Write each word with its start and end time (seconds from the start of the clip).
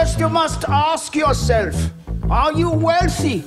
First, 0.00 0.18
you 0.18 0.30
must 0.30 0.64
ask 0.66 1.14
yourself: 1.14 1.76
Are 2.30 2.58
you 2.58 2.70
wealthy? 2.70 3.44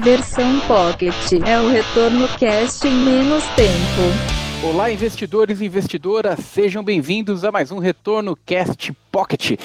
Versão 0.00 0.58
Pocket 0.60 1.14
é 1.46 1.60
o 1.60 1.68
retorno 1.68 2.26
cast 2.38 2.86
em 2.86 2.94
menos 2.94 3.44
tempo. 3.54 4.66
Olá, 4.66 4.90
investidores 4.90 5.60
e 5.60 5.66
investidoras, 5.66 6.38
sejam 6.40 6.82
bem-vindos 6.82 7.44
a 7.44 7.52
mais 7.52 7.70
um 7.70 7.78
Retorno 7.78 8.34
Cast 8.46 8.90
Pocket. 9.12 9.58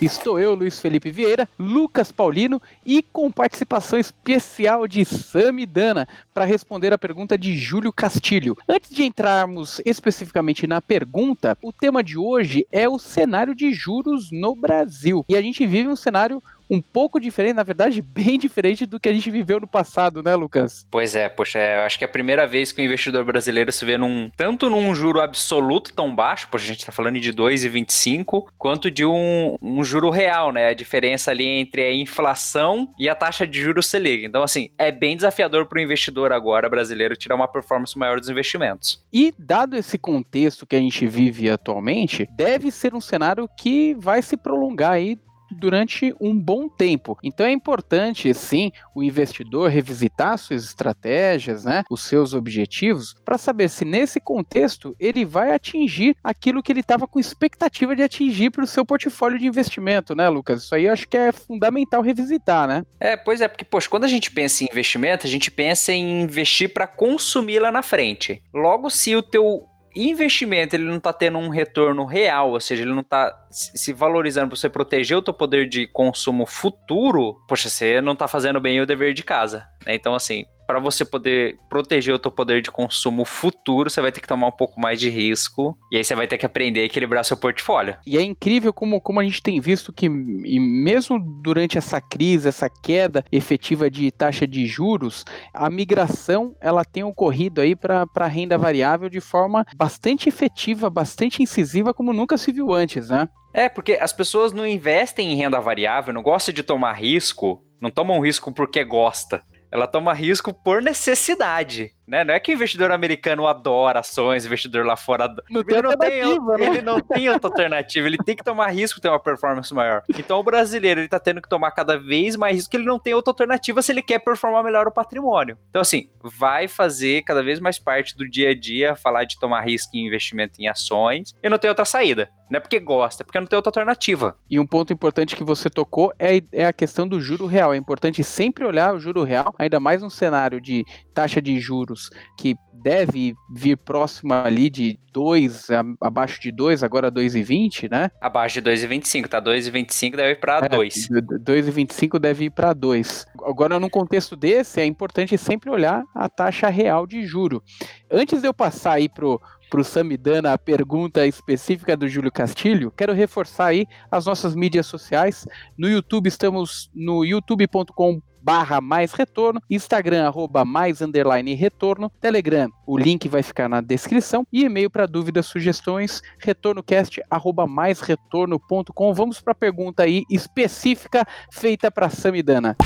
Estou 0.00 0.38
eu, 0.38 0.54
Luiz 0.54 0.78
Felipe 0.78 1.10
Vieira, 1.10 1.48
Lucas 1.58 2.12
Paulino 2.12 2.60
e 2.84 3.02
com 3.02 3.32
participação 3.32 3.98
especial 3.98 4.86
de 4.86 5.06
Sami 5.06 5.64
Dana 5.64 6.06
para 6.34 6.44
responder 6.44 6.92
a 6.92 6.98
pergunta 6.98 7.38
de 7.38 7.56
Júlio 7.56 7.90
Castilho. 7.90 8.58
Antes 8.68 8.90
de 8.90 9.04
entrarmos 9.04 9.80
especificamente 9.86 10.66
na 10.66 10.82
pergunta, 10.82 11.56
o 11.62 11.72
tema 11.72 12.04
de 12.04 12.18
hoje 12.18 12.66
é 12.70 12.86
o 12.86 12.98
cenário 12.98 13.54
de 13.54 13.72
juros 13.72 14.30
no 14.30 14.54
Brasil. 14.54 15.24
E 15.30 15.34
a 15.34 15.40
gente 15.40 15.66
vive 15.66 15.88
um 15.88 15.96
cenário 15.96 16.42
um 16.68 16.80
pouco 16.80 17.20
diferente, 17.20 17.54
na 17.54 17.62
verdade, 17.62 18.02
bem 18.02 18.38
diferente 18.38 18.86
do 18.86 19.00
que 19.00 19.08
a 19.08 19.12
gente 19.12 19.30
viveu 19.30 19.60
no 19.60 19.66
passado, 19.66 20.22
né, 20.22 20.34
Lucas? 20.34 20.86
Pois 20.90 21.14
é, 21.14 21.28
poxa, 21.28 21.58
é, 21.58 21.78
eu 21.78 21.82
acho 21.82 21.98
que 21.98 22.04
é 22.04 22.08
a 22.08 22.10
primeira 22.10 22.46
vez 22.46 22.72
que 22.72 22.80
o 22.80 22.84
investidor 22.84 23.24
brasileiro 23.24 23.70
se 23.72 23.84
vê 23.84 23.96
num 23.96 24.30
tanto 24.36 24.68
num 24.68 24.94
juro 24.94 25.20
absoluto 25.20 25.92
tão 25.92 26.14
baixo, 26.14 26.48
poxa, 26.50 26.64
a 26.64 26.68
gente 26.68 26.86
tá 26.86 26.92
falando 26.92 27.20
de 27.20 27.32
2,25, 27.32 28.46
quanto 28.58 28.90
de 28.90 29.04
um, 29.04 29.56
um 29.60 29.84
juro 29.84 30.10
real, 30.10 30.52
né? 30.52 30.68
A 30.68 30.74
diferença 30.74 31.30
ali 31.30 31.46
entre 31.46 31.82
a 31.82 31.94
inflação 31.94 32.88
e 32.98 33.08
a 33.08 33.14
taxa 33.14 33.46
de 33.46 33.60
juros 33.60 33.86
Selic. 33.86 34.24
Então, 34.24 34.42
assim, 34.42 34.70
é 34.78 34.90
bem 34.90 35.16
desafiador 35.16 35.66
para 35.66 35.78
o 35.78 35.82
investidor 35.82 36.32
agora 36.32 36.68
brasileiro 36.68 37.16
tirar 37.16 37.34
uma 37.34 37.48
performance 37.48 37.98
maior 37.98 38.18
dos 38.18 38.28
investimentos. 38.28 39.04
E 39.12 39.32
dado 39.38 39.76
esse 39.76 39.98
contexto 39.98 40.66
que 40.66 40.76
a 40.76 40.80
gente 40.80 41.06
vive 41.06 41.50
atualmente, 41.50 42.28
deve 42.32 42.70
ser 42.70 42.94
um 42.94 43.00
cenário 43.00 43.48
que 43.58 43.94
vai 43.94 44.22
se 44.22 44.36
prolongar 44.36 44.92
aí 44.92 45.18
durante 45.50 46.14
um 46.20 46.38
bom 46.38 46.68
tempo. 46.68 47.18
Então 47.22 47.46
é 47.46 47.52
importante, 47.52 48.32
sim, 48.34 48.72
o 48.94 49.02
investidor 49.02 49.70
revisitar 49.70 50.38
suas 50.38 50.64
estratégias, 50.64 51.64
né, 51.64 51.84
os 51.90 52.02
seus 52.04 52.34
objetivos, 52.34 53.14
para 53.24 53.38
saber 53.38 53.68
se 53.68 53.84
nesse 53.84 54.20
contexto 54.20 54.94
ele 54.98 55.24
vai 55.24 55.52
atingir 55.52 56.16
aquilo 56.22 56.62
que 56.62 56.72
ele 56.72 56.80
estava 56.80 57.06
com 57.06 57.18
expectativa 57.18 57.94
de 57.94 58.02
atingir 58.02 58.50
para 58.50 58.64
o 58.64 58.66
seu 58.66 58.84
portfólio 58.84 59.38
de 59.38 59.46
investimento, 59.46 60.14
né, 60.14 60.28
Lucas? 60.28 60.64
Isso 60.64 60.74
aí 60.74 60.86
eu 60.86 60.92
acho 60.92 61.08
que 61.08 61.16
é 61.16 61.32
fundamental 61.32 62.02
revisitar, 62.02 62.66
né? 62.66 62.84
É, 63.00 63.16
pois 63.16 63.40
é, 63.40 63.48
porque, 63.48 63.64
poxa, 63.64 63.88
quando 63.88 64.04
a 64.04 64.08
gente 64.08 64.30
pensa 64.30 64.64
em 64.64 64.68
investimento, 64.70 65.26
a 65.26 65.30
gente 65.30 65.50
pensa 65.50 65.92
em 65.92 66.22
investir 66.22 66.72
para 66.72 66.86
consumir 66.86 67.58
lá 67.58 67.70
na 67.70 67.82
frente. 67.82 68.42
Logo, 68.52 68.90
se 68.90 69.14
o 69.14 69.22
teu 69.22 69.66
investimento 69.96 70.76
ele 70.76 70.84
não 70.84 70.96
está 70.96 71.12
tendo 71.12 71.38
um 71.38 71.48
retorno 71.48 72.04
real, 72.04 72.52
ou 72.52 72.60
seja, 72.60 72.82
ele 72.82 72.92
não 72.92 73.00
está 73.00 73.46
se 73.50 73.92
valorizando 73.92 74.48
para 74.48 74.56
você 74.56 74.68
proteger 74.68 75.16
o 75.16 75.22
teu 75.22 75.32
poder 75.32 75.68
de 75.68 75.86
consumo 75.86 76.44
futuro, 76.44 77.34
poxa, 77.48 77.68
você 77.68 78.00
não 78.00 78.12
está 78.12 78.28
fazendo 78.28 78.60
bem 78.60 78.80
o 78.80 78.86
dever 78.86 79.14
de 79.14 79.22
casa. 79.22 79.66
Né? 79.86 79.94
Então, 79.94 80.14
assim, 80.14 80.44
para 80.66 80.78
você 80.78 81.04
poder 81.04 81.58
proteger 81.68 82.14
o 82.14 82.18
teu 82.18 82.30
poder 82.30 82.60
de 82.60 82.70
consumo 82.70 83.24
futuro, 83.24 83.88
você 83.88 84.00
vai 84.00 84.10
ter 84.10 84.20
que 84.20 84.28
tomar 84.28 84.48
um 84.48 84.52
pouco 84.52 84.80
mais 84.80 84.98
de 84.98 85.08
risco. 85.08 85.76
E 85.92 85.96
aí 85.96 86.04
você 86.04 86.14
vai 86.14 86.26
ter 86.26 86.38
que 86.38 86.46
aprender 86.46 86.80
a 86.80 86.84
equilibrar 86.84 87.24
seu 87.24 87.36
portfólio. 87.36 87.96
E 88.06 88.18
é 88.18 88.22
incrível 88.22 88.72
como, 88.72 89.00
como 89.00 89.20
a 89.20 89.24
gente 89.24 89.42
tem 89.42 89.60
visto 89.60 89.92
que, 89.92 90.06
e 90.06 90.60
mesmo 90.60 91.18
durante 91.42 91.78
essa 91.78 92.00
crise, 92.00 92.48
essa 92.48 92.68
queda 92.68 93.24
efetiva 93.30 93.90
de 93.90 94.10
taxa 94.10 94.46
de 94.46 94.66
juros, 94.66 95.24
a 95.52 95.70
migração 95.70 96.54
ela 96.60 96.84
tem 96.84 97.04
ocorrido 97.04 97.60
aí 97.60 97.76
para 97.76 98.26
renda 98.26 98.58
variável 98.58 99.08
de 99.08 99.20
forma 99.20 99.64
bastante 99.76 100.28
efetiva, 100.28 100.90
bastante 100.90 101.42
incisiva, 101.42 101.94
como 101.94 102.12
nunca 102.12 102.36
se 102.36 102.52
viu 102.52 102.72
antes, 102.72 103.08
né? 103.08 103.28
É, 103.52 103.68
porque 103.68 103.94
as 103.94 104.12
pessoas 104.12 104.52
não 104.52 104.66
investem 104.66 105.32
em 105.32 105.36
renda 105.36 105.58
variável, 105.60 106.12
não 106.12 106.22
gostam 106.22 106.52
de 106.52 106.62
tomar 106.62 106.92
risco, 106.92 107.64
não 107.80 107.90
tomam 107.90 108.20
risco 108.20 108.52
porque 108.52 108.84
gosta. 108.84 109.42
Ela 109.70 109.86
toma 109.86 110.12
risco 110.12 110.52
por 110.52 110.82
necessidade. 110.82 111.95
Né? 112.06 112.24
Não 112.24 112.34
é 112.34 112.40
que 112.40 112.52
o 112.52 112.54
investidor 112.54 112.92
americano 112.92 113.46
adora 113.46 114.00
ações, 114.00 114.44
o 114.44 114.46
investidor 114.46 114.86
lá 114.86 114.96
fora 114.96 115.24
adora. 115.24 115.44
Não 115.50 115.60
ele, 115.60 115.82
não 115.82 115.96
tem, 115.96 116.40
né? 116.40 116.66
ele 116.66 116.82
não 116.82 117.00
tem 117.00 117.28
outra 117.28 117.48
alternativa, 117.48 118.06
ele 118.06 118.18
tem 118.18 118.36
que 118.36 118.44
tomar 118.44 118.68
risco 118.68 119.00
ter 119.00 119.08
uma 119.08 119.18
performance 119.18 119.72
maior. 119.74 120.02
Então 120.08 120.38
o 120.38 120.42
brasileiro 120.42 121.00
ele 121.00 121.08
tá 121.08 121.18
tendo 121.18 121.42
que 121.42 121.48
tomar 121.48 121.72
cada 121.72 121.98
vez 121.98 122.36
mais 122.36 122.56
risco, 122.56 122.70
que 122.70 122.76
ele 122.76 122.84
não 122.84 122.98
tem 122.98 123.14
outra 123.14 123.32
alternativa 123.32 123.82
se 123.82 123.92
ele 123.92 124.02
quer 124.02 124.20
performar 124.20 124.62
melhor 124.62 124.86
o 124.86 124.92
patrimônio. 124.92 125.58
Então, 125.70 125.82
assim, 125.82 126.08
vai 126.22 126.68
fazer 126.68 127.22
cada 127.22 127.42
vez 127.42 127.58
mais 127.58 127.78
parte 127.78 128.16
do 128.16 128.28
dia 128.28 128.50
a 128.50 128.54
dia 128.54 128.94
falar 128.94 129.24
de 129.24 129.38
tomar 129.38 129.62
risco 129.62 129.96
em 129.96 130.06
investimento 130.06 130.60
em 130.60 130.68
ações 130.68 131.34
e 131.42 131.48
não 131.48 131.58
tem 131.58 131.68
outra 131.68 131.84
saída. 131.84 132.30
Não 132.48 132.58
é 132.58 132.60
porque 132.60 132.78
gosta, 132.78 133.22
é 133.22 133.24
porque 133.24 133.40
não 133.40 133.46
tem 133.46 133.56
outra 133.56 133.70
alternativa. 133.70 134.36
E 134.48 134.60
um 134.60 134.66
ponto 134.66 134.92
importante 134.92 135.34
que 135.34 135.42
você 135.42 135.68
tocou 135.68 136.12
é, 136.16 136.40
é 136.52 136.64
a 136.64 136.72
questão 136.72 137.06
do 137.06 137.20
juro 137.20 137.46
real. 137.46 137.74
É 137.74 137.76
importante 137.76 138.22
sempre 138.22 138.64
olhar 138.64 138.94
o 138.94 139.00
juro 139.00 139.24
real, 139.24 139.52
ainda 139.58 139.80
mais 139.80 140.00
num 140.00 140.10
cenário 140.10 140.60
de 140.60 140.84
taxa 141.12 141.42
de 141.42 141.58
juros 141.58 141.95
que 142.38 142.56
deve 142.82 143.34
vir 143.50 143.76
próximo 143.76 144.32
ali 144.32 144.70
de 144.70 144.98
2, 145.12 145.68
abaixo 146.00 146.40
de 146.40 146.52
2, 146.52 146.82
agora 146.82 147.10
2,20, 147.10 147.90
né? 147.90 148.10
Abaixo 148.20 148.60
de 148.60 148.70
2,25, 148.70 149.28
tá? 149.28 149.40
2,25 149.40 150.14
deve 150.14 150.32
ir 150.32 150.40
para 150.40 150.68
2. 150.68 151.10
É, 151.10 151.20
2,25 151.20 152.18
deve 152.18 152.44
ir 152.44 152.50
para 152.50 152.72
2. 152.72 153.26
Agora, 153.44 153.80
num 153.80 153.88
contexto 153.88 154.36
desse, 154.36 154.80
é 154.80 154.84
importante 154.84 155.36
sempre 155.38 155.70
olhar 155.70 156.04
a 156.14 156.28
taxa 156.28 156.68
real 156.68 157.06
de 157.06 157.24
juro. 157.24 157.62
Antes 158.10 158.40
de 158.40 158.48
eu 158.48 158.54
passar 158.54 158.92
aí 158.92 159.08
pro 159.08 159.40
para 159.68 159.80
o 159.80 159.84
Samidana 159.84 160.52
a 160.52 160.58
pergunta 160.58 161.26
específica 161.26 161.96
do 161.96 162.08
Júlio 162.08 162.30
Castilho, 162.30 162.92
quero 162.92 163.12
reforçar 163.12 163.66
aí 163.66 163.86
as 164.10 164.26
nossas 164.26 164.54
mídias 164.54 164.86
sociais. 164.86 165.46
No 165.76 165.88
YouTube 165.88 166.28
estamos 166.28 166.90
no 166.94 167.24
youtube.com 167.24 168.22
barra 168.40 168.80
mais 168.80 169.12
retorno, 169.12 169.60
Instagram 169.68 170.28
arroba 170.28 170.64
mais 170.64 171.02
underline 171.02 171.52
retorno, 171.54 172.08
Telegram, 172.20 172.70
o 172.86 172.96
link 172.96 173.28
vai 173.28 173.42
ficar 173.42 173.68
na 173.68 173.80
descrição 173.80 174.46
e 174.52 174.62
e-mail 174.62 174.88
para 174.88 175.04
dúvidas, 175.04 175.46
sugestões, 175.46 176.22
retornocast 176.38 177.20
arroba 177.28 177.66
mais 177.66 178.00
retorno.com. 178.00 179.12
Vamos 179.14 179.40
para 179.40 179.50
a 179.50 179.56
pergunta 179.56 180.04
aí 180.04 180.22
específica 180.30 181.26
feita 181.50 181.90
para 181.90 182.08
Samidana. 182.08 182.76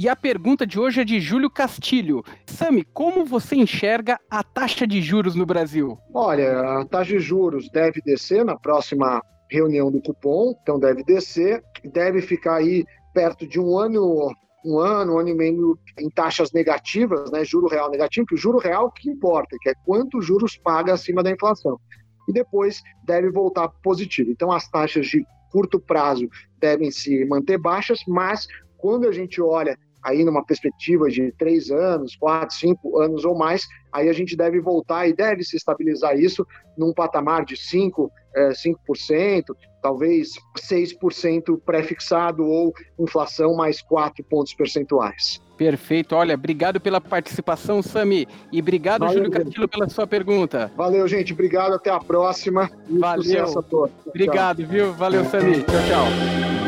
E 0.00 0.08
a 0.08 0.14
pergunta 0.14 0.64
de 0.64 0.78
hoje 0.78 1.00
é 1.00 1.04
de 1.04 1.18
Júlio 1.18 1.50
Castilho. 1.50 2.22
Sami, 2.46 2.84
como 2.84 3.24
você 3.24 3.56
enxerga 3.56 4.16
a 4.30 4.44
taxa 4.44 4.86
de 4.86 5.02
juros 5.02 5.34
no 5.34 5.44
Brasil? 5.44 5.98
Olha, 6.14 6.60
a 6.78 6.86
taxa 6.86 7.14
de 7.14 7.18
juros 7.18 7.68
deve 7.68 8.00
descer 8.02 8.44
na 8.44 8.56
próxima 8.56 9.20
reunião 9.50 9.90
do 9.90 10.00
cupom, 10.00 10.54
então 10.62 10.78
deve 10.78 11.02
descer, 11.02 11.60
deve 11.92 12.22
ficar 12.22 12.58
aí 12.58 12.84
perto 13.12 13.44
de 13.44 13.58
um 13.58 13.76
ano, 13.76 14.32
um 14.64 14.78
ano, 14.78 15.14
um 15.14 15.18
ano 15.18 15.30
e 15.30 15.34
meio 15.34 15.76
em 15.98 16.08
taxas 16.08 16.52
negativas, 16.52 17.28
né, 17.32 17.44
juro 17.44 17.66
real 17.66 17.90
negativo, 17.90 18.24
que 18.24 18.36
o 18.36 18.38
juro 18.38 18.58
real 18.58 18.92
que 18.92 19.10
importa, 19.10 19.56
que 19.60 19.68
é 19.68 19.74
quanto 19.84 20.22
juros 20.22 20.56
paga 20.56 20.92
acima 20.92 21.24
da 21.24 21.32
inflação. 21.32 21.76
E 22.28 22.32
depois 22.32 22.80
deve 23.04 23.32
voltar 23.32 23.66
positivo. 23.82 24.30
Então 24.30 24.52
as 24.52 24.70
taxas 24.70 25.08
de 25.08 25.26
curto 25.50 25.80
prazo 25.80 26.28
devem 26.60 26.88
se 26.88 27.24
manter 27.24 27.58
baixas, 27.58 27.98
mas 28.06 28.46
quando 28.76 29.08
a 29.08 29.12
gente 29.12 29.42
olha 29.42 29.76
aí 30.08 30.24
numa 30.24 30.44
perspectiva 30.44 31.08
de 31.08 31.32
três 31.32 31.70
anos, 31.70 32.16
quatro, 32.16 32.56
cinco 32.56 32.98
anos 32.98 33.24
ou 33.24 33.36
mais, 33.36 33.66
aí 33.92 34.08
a 34.08 34.12
gente 34.12 34.36
deve 34.36 34.60
voltar 34.60 35.06
e 35.06 35.12
deve 35.12 35.44
se 35.44 35.56
estabilizar 35.56 36.18
isso 36.18 36.46
num 36.76 36.92
patamar 36.92 37.44
de 37.44 37.56
5, 37.56 38.10
é, 38.34 38.50
5%, 38.50 39.44
talvez 39.82 40.30
6% 40.56 41.60
pré-fixado 41.64 42.44
ou 42.44 42.72
inflação 42.98 43.54
mais 43.54 43.82
4 43.82 44.24
pontos 44.24 44.54
percentuais. 44.54 45.40
Perfeito. 45.56 46.14
Olha, 46.14 46.34
obrigado 46.34 46.80
pela 46.80 47.00
participação, 47.00 47.82
Sami. 47.82 48.28
E 48.52 48.60
obrigado, 48.60 49.00
Valeu, 49.00 49.14
Júlio 49.14 49.30
Castilho, 49.30 49.68
pela 49.68 49.88
sua 49.88 50.06
pergunta. 50.06 50.70
Valeu, 50.76 51.06
gente. 51.08 51.32
Obrigado. 51.32 51.74
Até 51.74 51.90
a 51.90 51.98
próxima. 51.98 52.70
Valeu. 52.88 53.24
Sucesso 53.24 53.58
a 53.58 53.62
todos. 53.62 53.94
Obrigado, 54.06 54.62
tchau. 54.62 54.70
viu? 54.70 54.92
Valeu, 54.92 55.24
Sami. 55.24 55.64
Tchau, 55.64 55.82
tchau. 55.88 56.67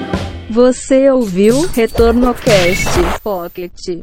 Você 0.50 1.08
ouviu 1.08 1.64
Retorno 1.68 2.34
Cast 2.34 3.20
Pocket. 3.22 4.02